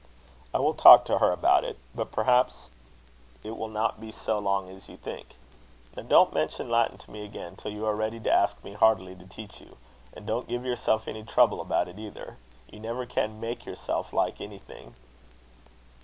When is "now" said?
5.95-6.01